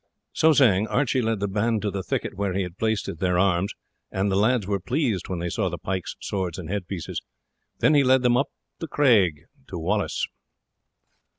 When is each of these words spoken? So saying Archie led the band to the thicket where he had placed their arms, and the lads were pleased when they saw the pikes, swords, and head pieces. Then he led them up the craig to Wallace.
So 0.33 0.51
saying 0.51 0.87
Archie 0.87 1.21
led 1.21 1.41
the 1.41 1.47
band 1.47 1.83
to 1.83 1.91
the 1.91 2.01
thicket 2.01 2.33
where 2.33 2.53
he 2.55 2.63
had 2.63 2.79
placed 2.79 3.07
their 3.19 3.37
arms, 3.37 3.75
and 4.11 4.31
the 4.31 4.35
lads 4.35 4.65
were 4.65 4.79
pleased 4.79 5.29
when 5.29 5.37
they 5.37 5.49
saw 5.51 5.69
the 5.69 5.77
pikes, 5.77 6.15
swords, 6.19 6.57
and 6.57 6.71
head 6.71 6.87
pieces. 6.87 7.21
Then 7.81 7.93
he 7.93 8.03
led 8.03 8.23
them 8.23 8.35
up 8.35 8.47
the 8.79 8.87
craig 8.87 9.45
to 9.67 9.77
Wallace. 9.77 10.25